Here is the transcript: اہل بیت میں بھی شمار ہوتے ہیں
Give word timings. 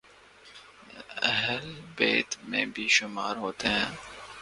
اہل 1.23 1.65
بیت 1.97 2.29
میں 2.43 2.65
بھی 2.65 2.87
شمار 2.89 3.35
ہوتے 3.35 3.67
ہیں 3.69 3.91